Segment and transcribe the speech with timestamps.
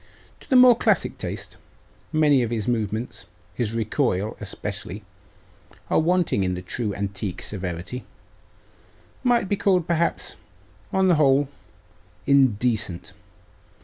[0.39, 1.57] To the more classic taste,
[2.11, 5.03] many of his movements his recoil, especially
[5.91, 8.03] are wanting in the true antique severity
[9.23, 10.37] might be called, perhaps,
[10.91, 11.49] on the whole,
[12.25, 13.13] indecent.